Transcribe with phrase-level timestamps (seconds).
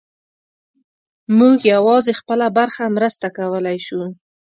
[1.37, 4.01] موږ یوازې خپله برخه مرسته کولی شو.